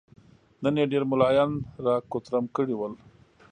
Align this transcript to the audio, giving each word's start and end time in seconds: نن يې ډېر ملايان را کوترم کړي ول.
نن 0.63 0.75
يې 0.79 0.85
ډېر 0.91 1.03
ملايان 1.11 1.51
را 1.85 1.95
کوترم 2.11 2.45
کړي 2.55 2.75
ول. 2.77 2.93